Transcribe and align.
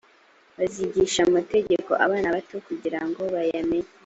bazigisha 0.57 1.19
amateka 1.27 1.91
abana 2.05 2.27
bato 2.35 2.55
kugirango 2.67 3.21
bayamenye 3.33 3.89